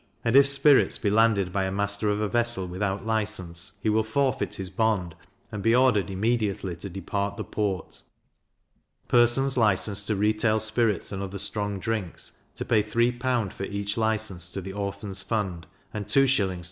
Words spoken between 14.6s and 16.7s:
Orphans' fund, and 2s.